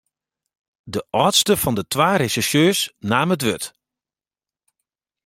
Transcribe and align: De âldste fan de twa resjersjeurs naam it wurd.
De 0.93 1.01
âldste 1.23 1.53
fan 1.61 1.77
de 1.77 1.83
twa 1.93 2.09
resjersjeurs 2.21 2.81
naam 3.09 3.33
it 3.35 3.43
wurd. 3.47 3.65